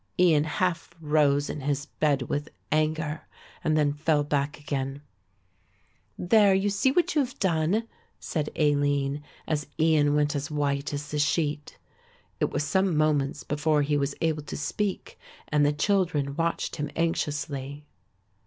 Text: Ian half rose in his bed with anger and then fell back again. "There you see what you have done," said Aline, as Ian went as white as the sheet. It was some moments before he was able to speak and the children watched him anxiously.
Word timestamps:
Ian 0.17 0.45
half 0.45 0.95
rose 0.99 1.47
in 1.47 1.61
his 1.61 1.85
bed 1.85 2.23
with 2.23 2.49
anger 2.71 3.27
and 3.63 3.77
then 3.77 3.93
fell 3.93 4.23
back 4.23 4.59
again. 4.59 5.03
"There 6.17 6.55
you 6.55 6.71
see 6.71 6.91
what 6.91 7.13
you 7.13 7.21
have 7.21 7.37
done," 7.37 7.87
said 8.19 8.49
Aline, 8.55 9.21
as 9.45 9.67
Ian 9.79 10.15
went 10.15 10.35
as 10.35 10.49
white 10.49 10.91
as 10.91 11.11
the 11.11 11.19
sheet. 11.19 11.77
It 12.39 12.49
was 12.49 12.63
some 12.63 12.97
moments 12.97 13.43
before 13.43 13.83
he 13.83 13.95
was 13.95 14.15
able 14.21 14.41
to 14.41 14.57
speak 14.57 15.19
and 15.49 15.63
the 15.63 15.71
children 15.71 16.35
watched 16.35 16.77
him 16.77 16.89
anxiously. 16.95 17.85